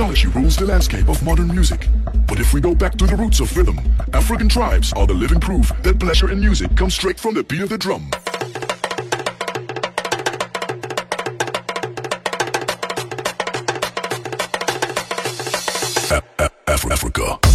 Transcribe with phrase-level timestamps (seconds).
[0.00, 1.86] technology rules the landscape of modern music.
[2.26, 3.78] But if we go back to the roots of rhythm,
[4.14, 7.60] African tribes are the living proof that pleasure in music comes straight from the beat
[7.60, 8.10] of the drum.
[16.10, 17.49] A- A- Af- Africa.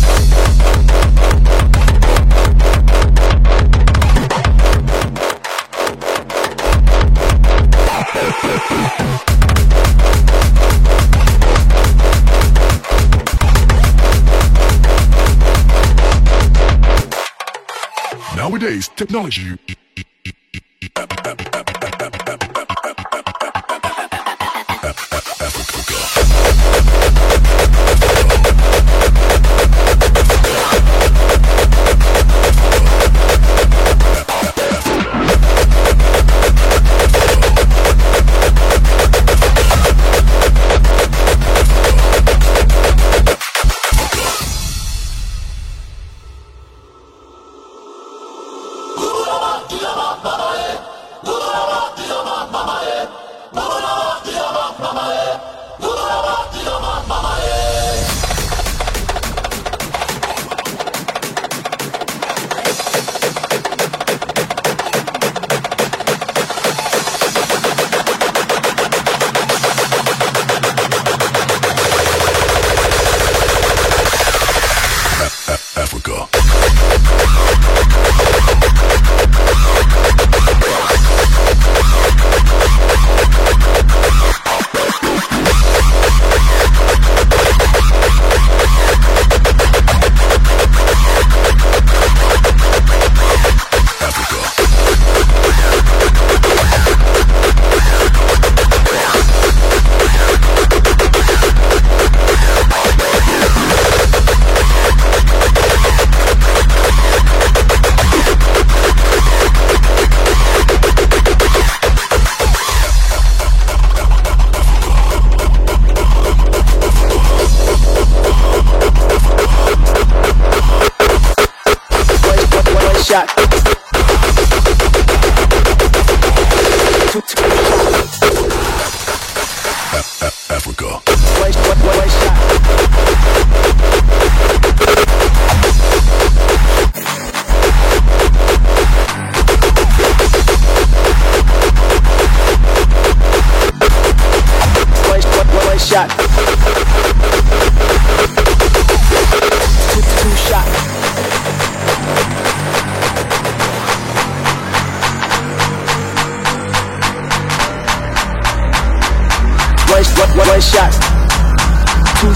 [18.55, 19.84] Nowadays, technology.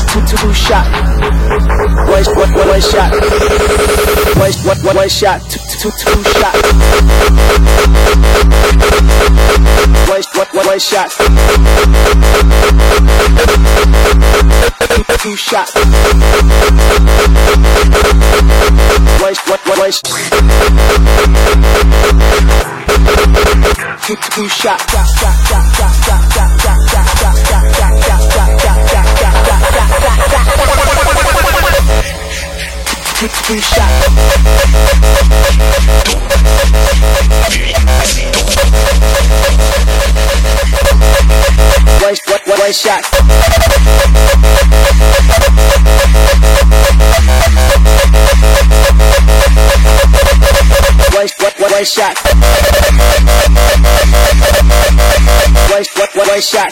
[0.09, 0.85] Two, two, two, shot.
[2.09, 3.11] One, one, one, one shot.
[4.37, 5.41] One, one, one, one shot.
[5.49, 6.55] Two, two, two, two shot.
[10.09, 11.11] One, one, one, one shot.
[14.89, 15.69] Two, two shot.
[19.21, 20.09] One, one, one, one shot.
[24.07, 24.79] Two, two, two shot.
[33.19, 33.91] Two, two shot.
[41.99, 43.03] One, one, one, one shot.
[51.11, 52.15] One, one, one, one shot.
[55.67, 56.71] One, one, one, one shot.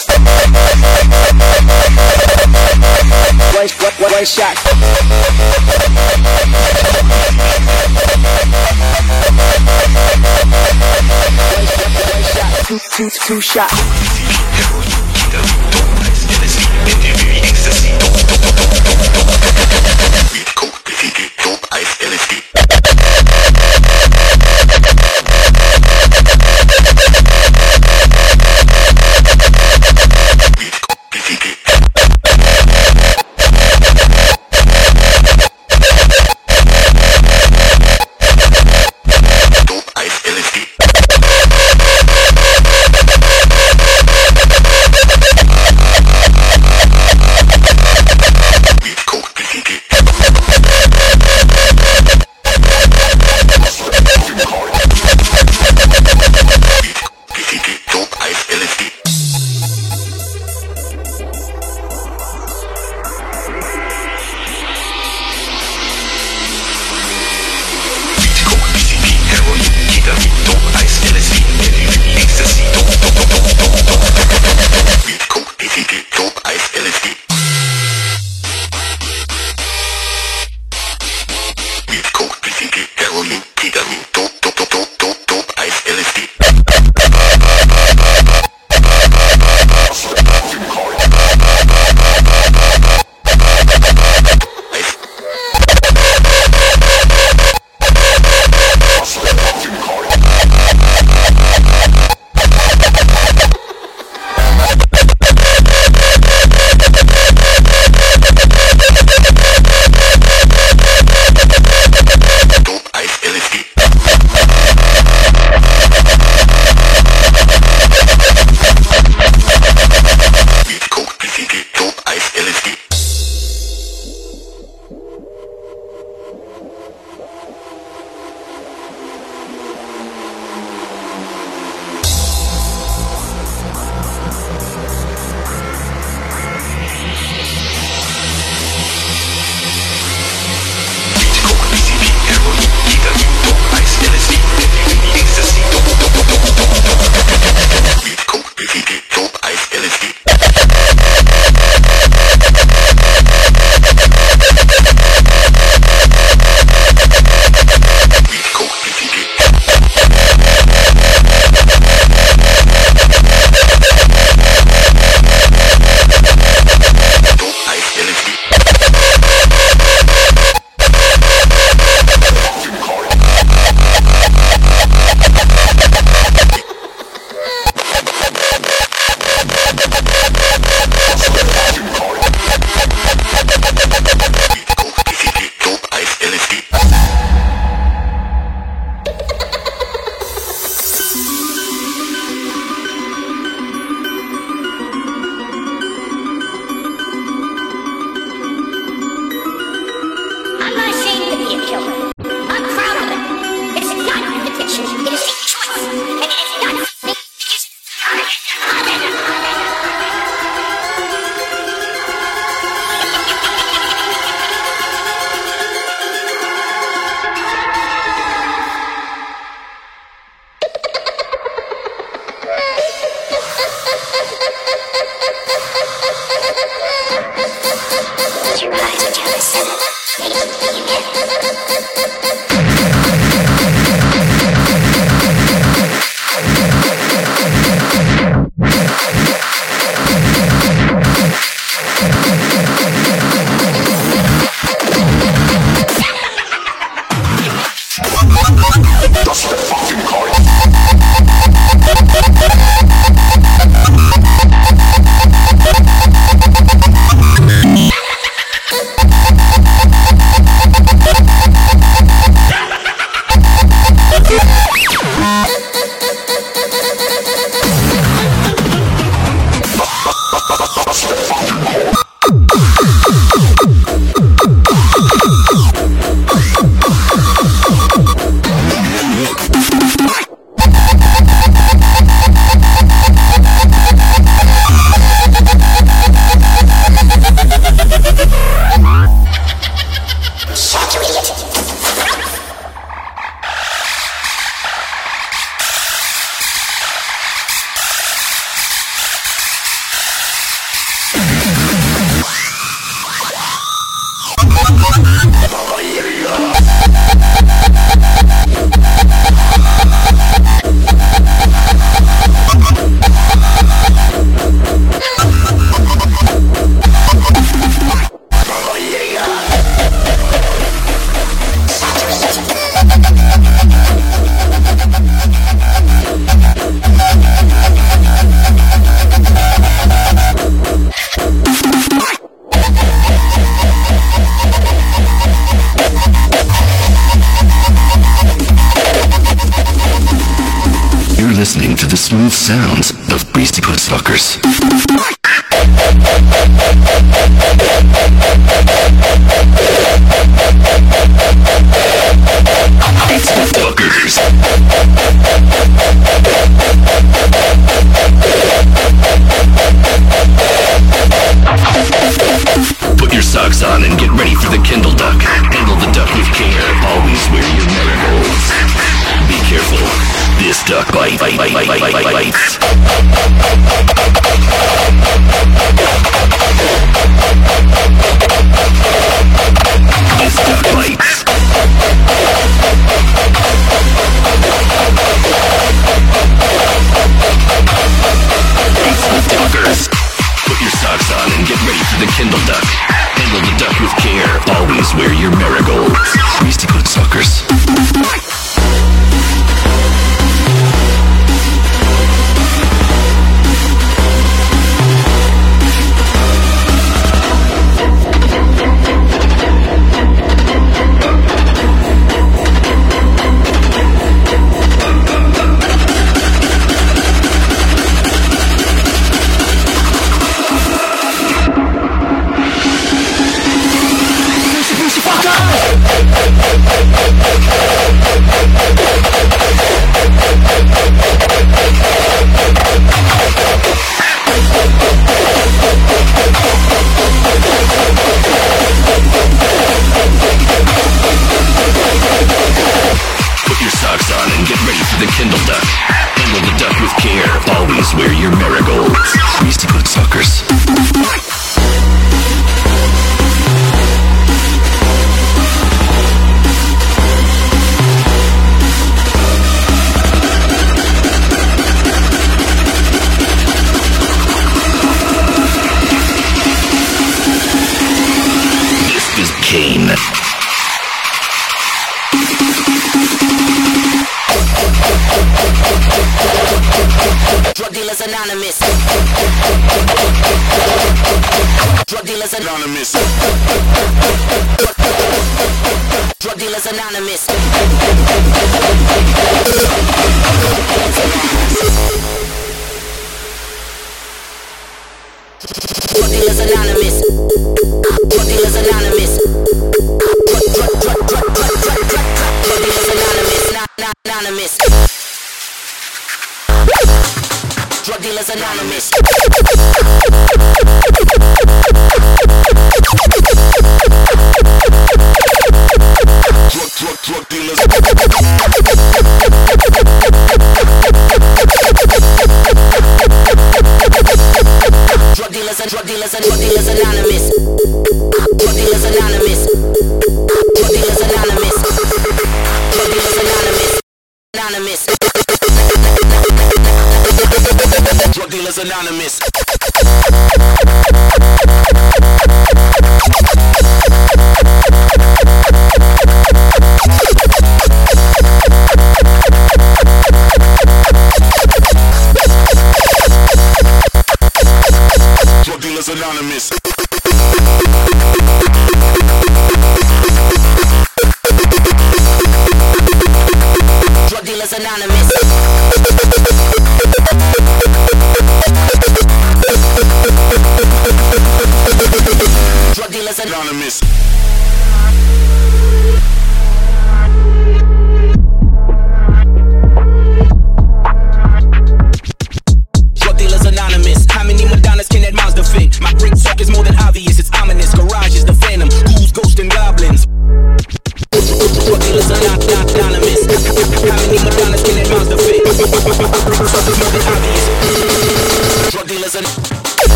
[3.51, 4.66] One, one, one, one shot.
[13.27, 14.26] Two, two,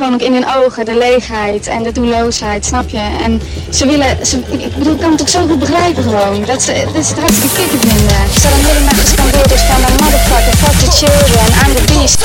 [0.00, 3.04] gewoon ook in hun ogen de leegheid en de doelloosheid, snap je?
[3.24, 4.36] En ze willen, ze,
[4.66, 7.22] ik bedoel, ik kan het ook zo goed begrijpen gewoon, dat ze, dat ze het
[7.24, 8.20] hartstikke kicken vinden.
[8.40, 12.20] Ze dan hele nacht gescandeerd is van een motherfucker, fuck the children, I'm the beast.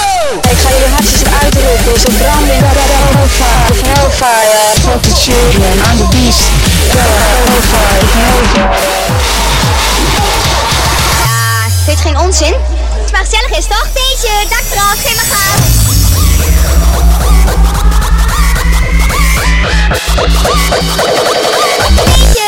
[0.54, 2.72] Ik ga jullie hartjes eruit roepen, ze branden in de
[3.04, 6.44] hellfire, hellfire, fuck the children, I'm the beast.
[6.96, 8.06] Hellfire, hellfire.
[11.26, 11.40] Ja,
[11.86, 12.56] vind je geen onzin?
[13.04, 13.88] Het maar gezellig is toch?
[14.02, 15.75] Deze, dak eraf, geen maar gaan.
[22.06, 22.45] Deze,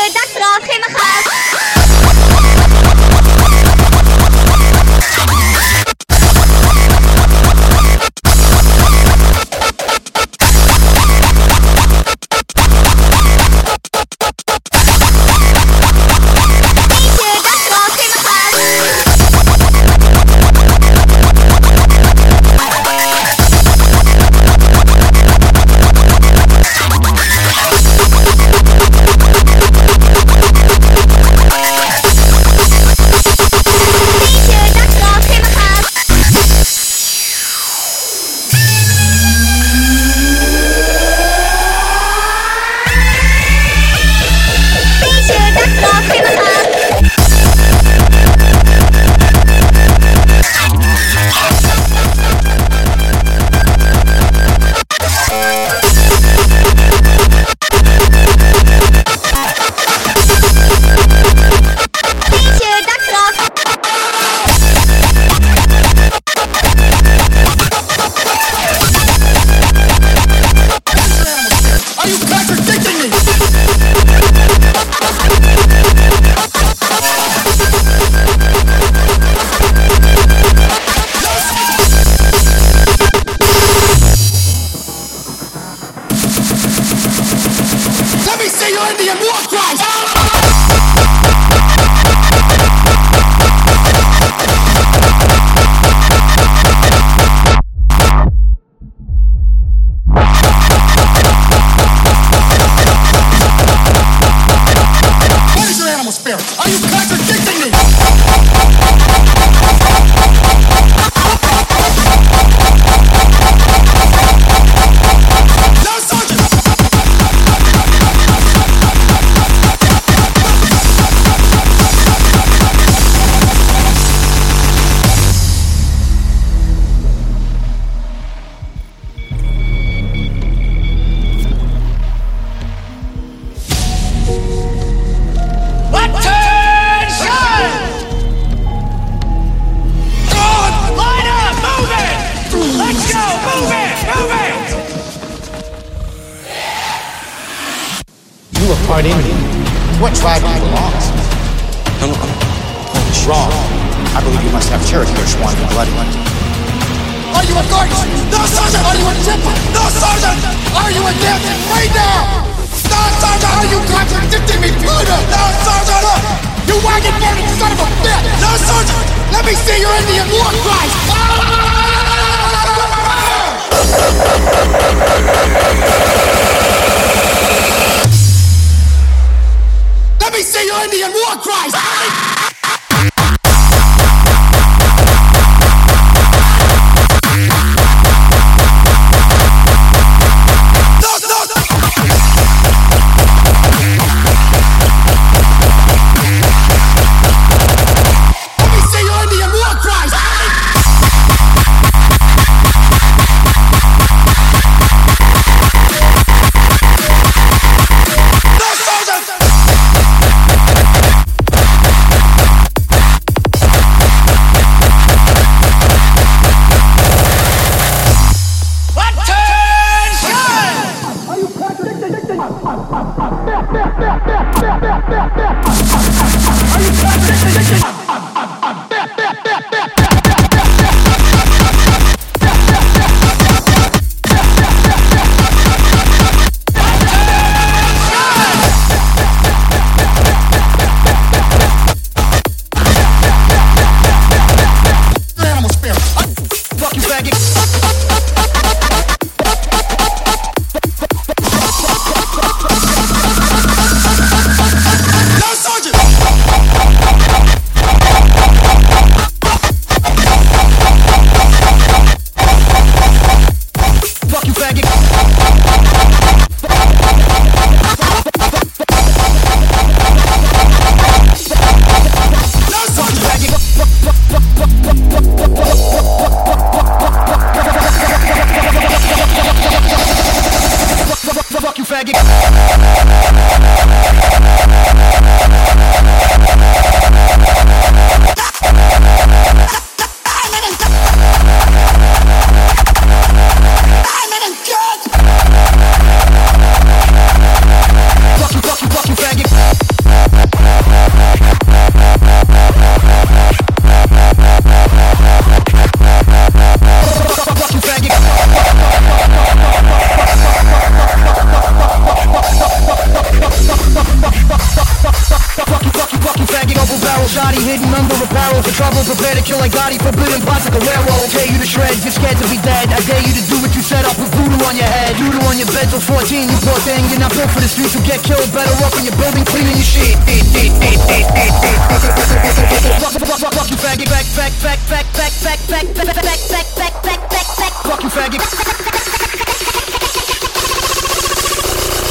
[338.18, 338.42] faggot.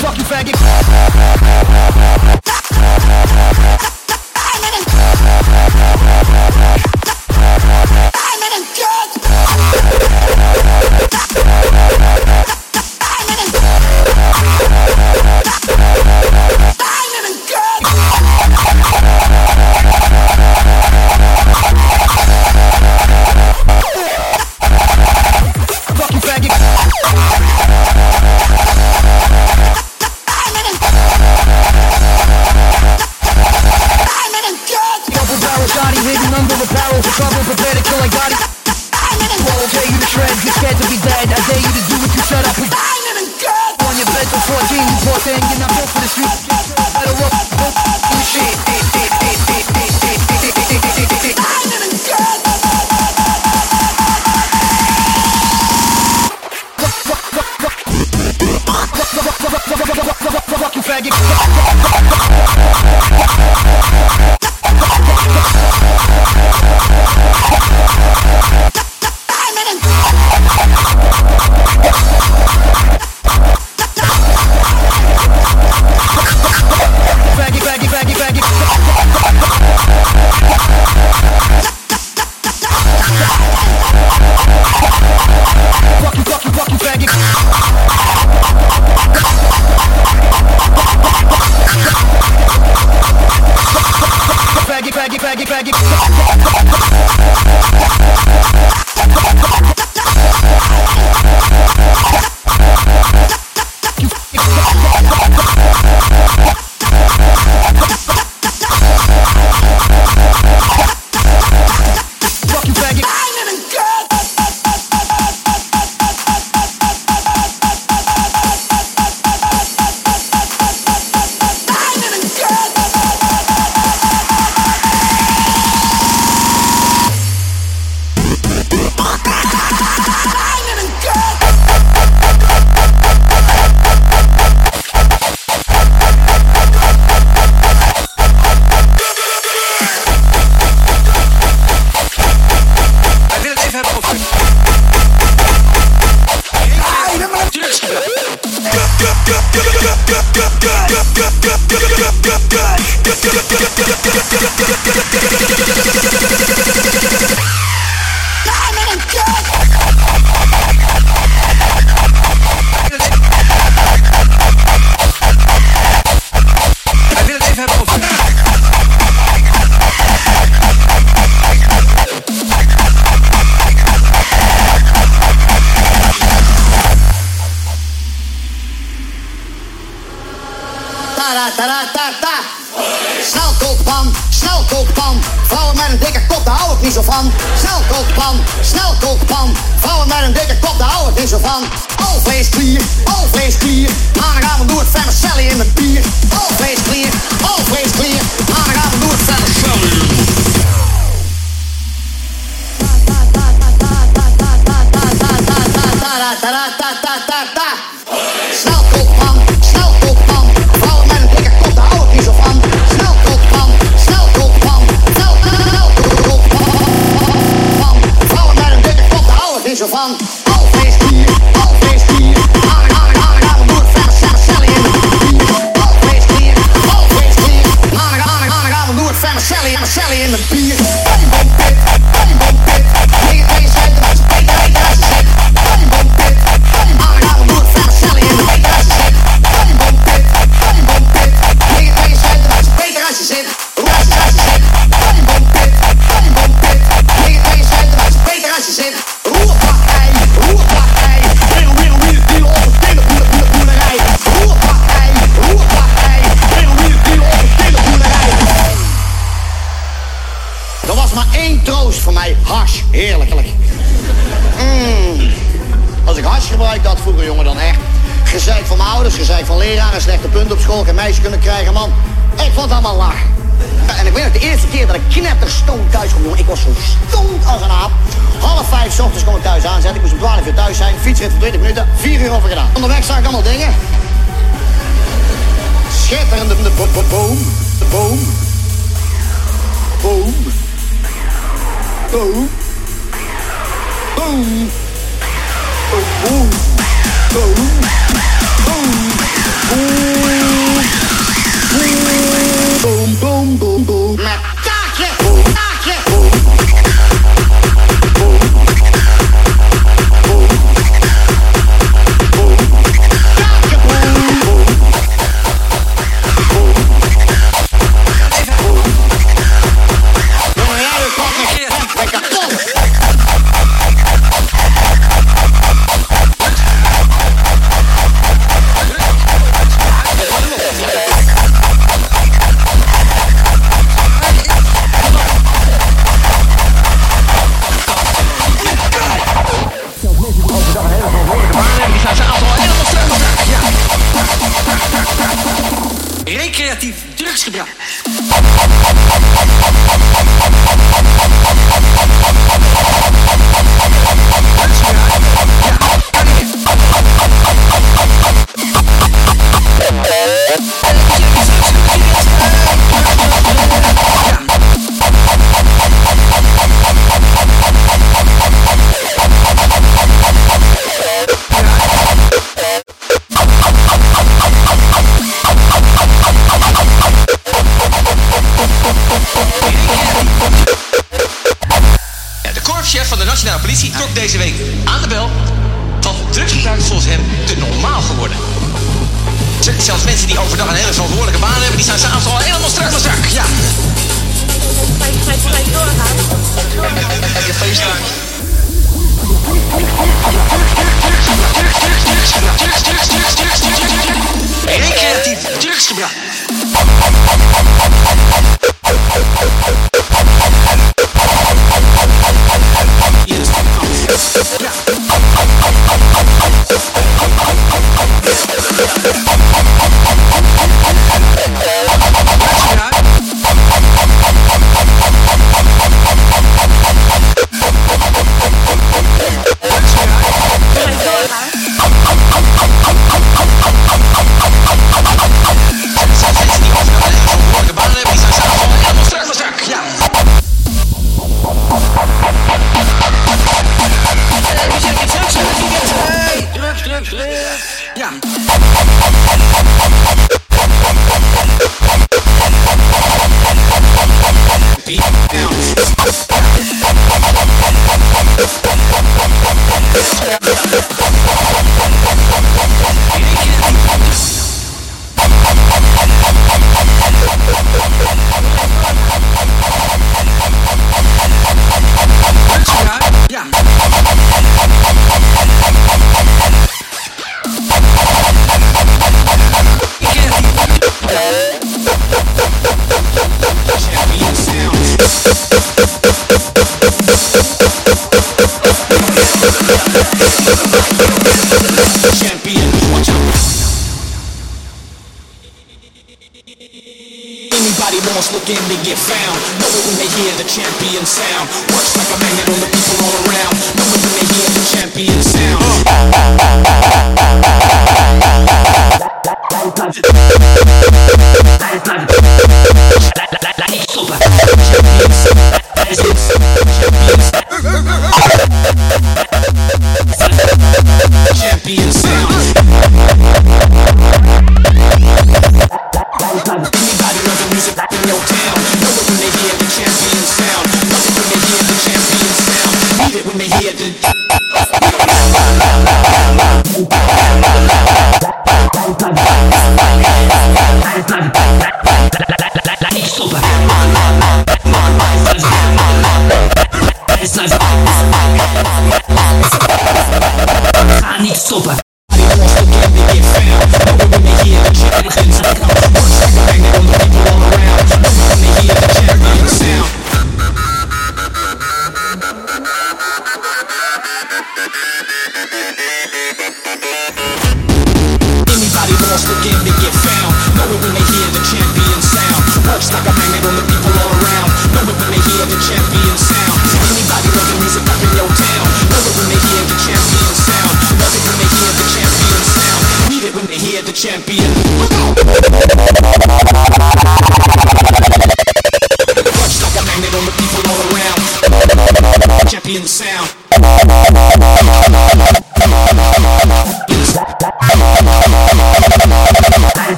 [0.00, 0.99] Fuck you, faggot.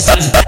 [0.00, 0.47] Saudade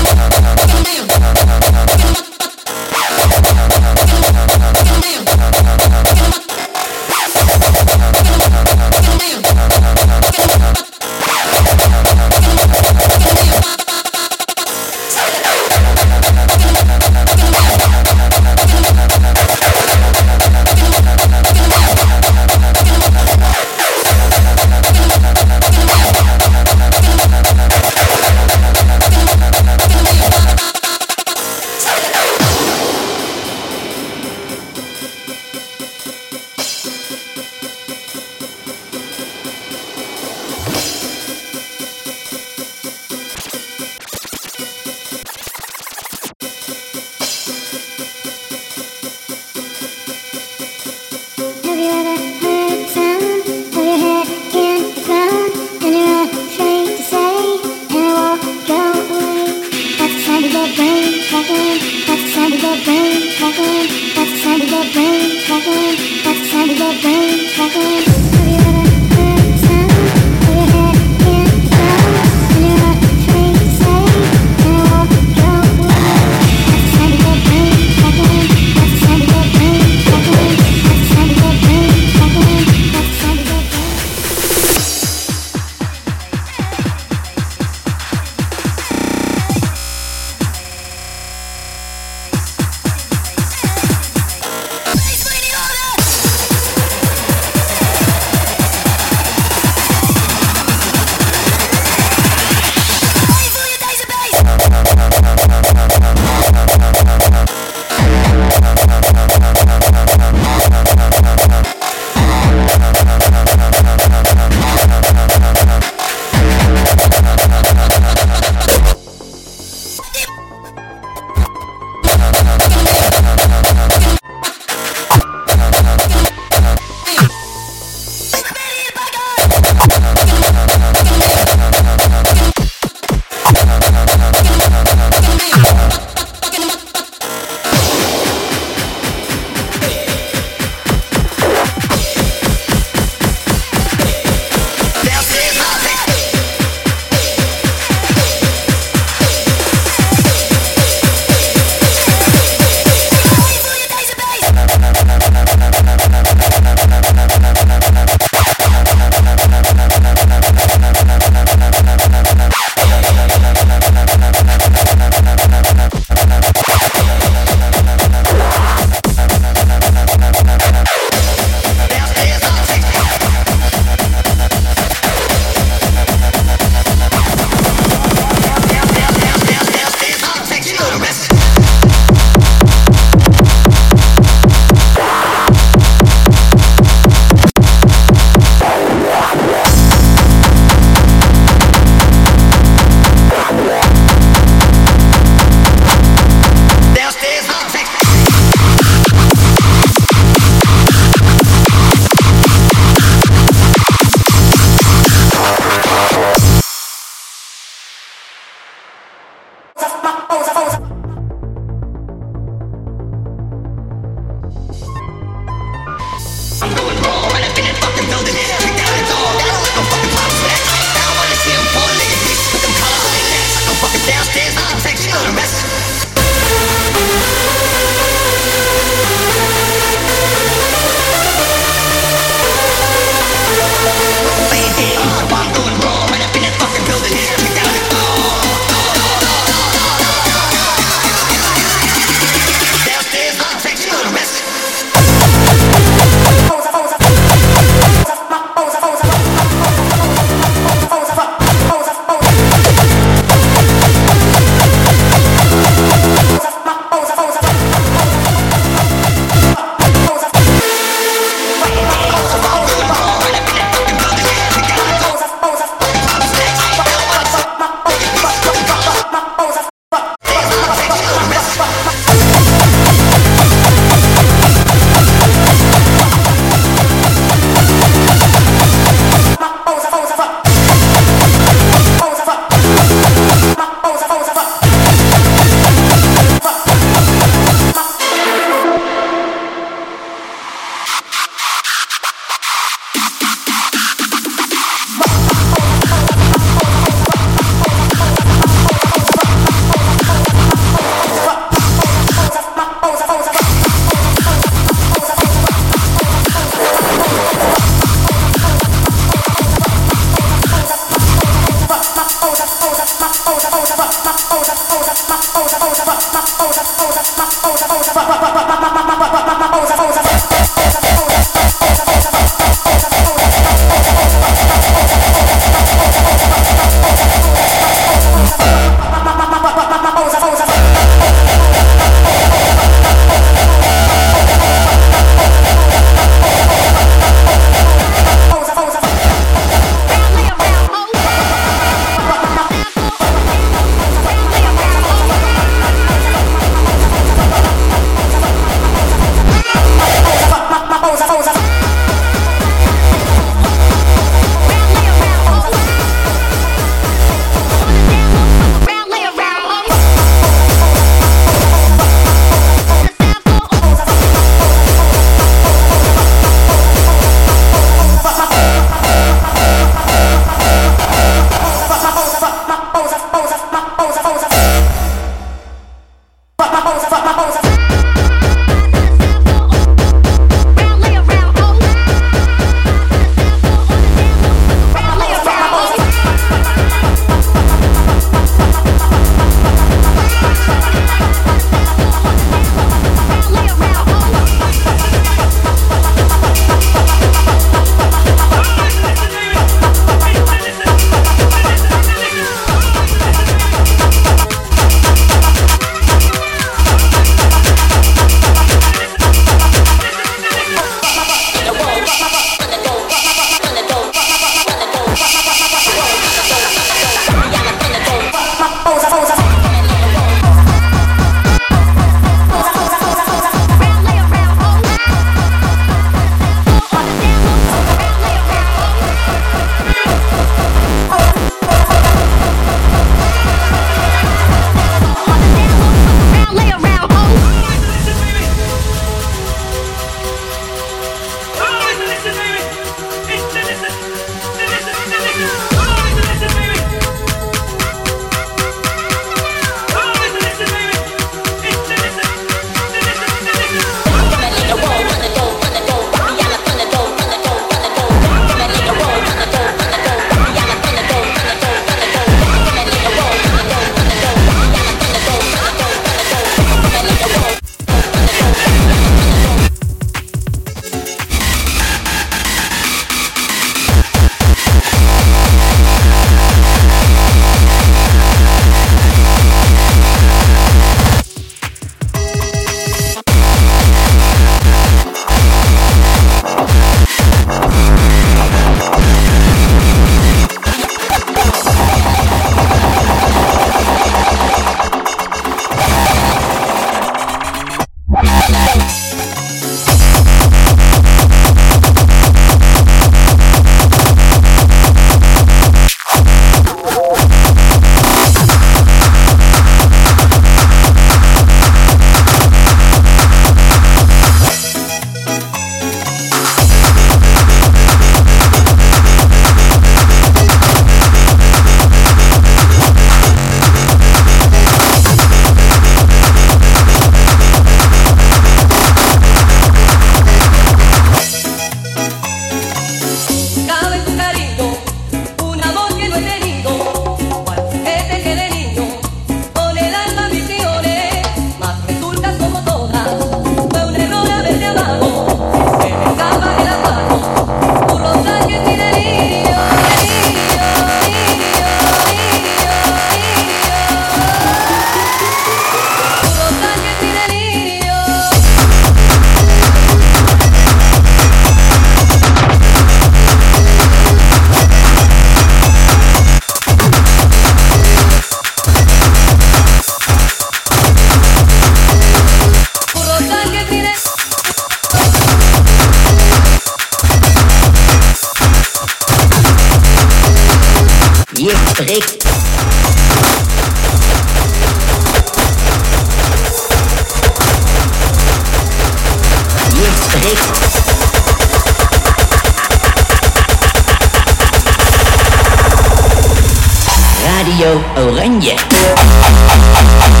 [598.49, 600.00] Yeah.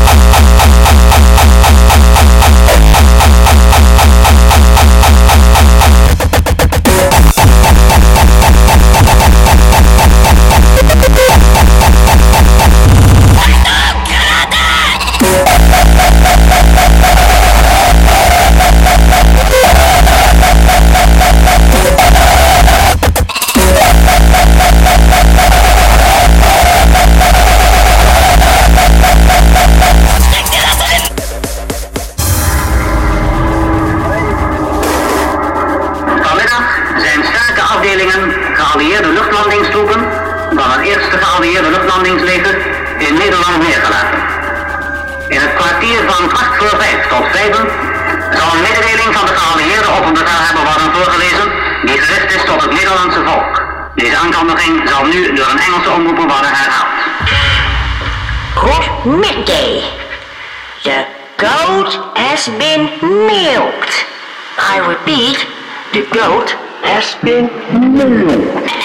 [67.23, 67.49] Has
[67.91, 68.80] been